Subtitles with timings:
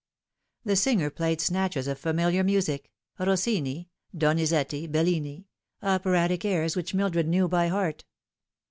[0.65, 2.85] The singer played snatches of familiar mnsic
[3.19, 5.45] Rossini, Doni zetti, Bellini
[5.83, 8.05] operatic airs which Mildred knew by heart.